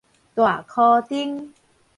[0.33, 1.53] 大箍丁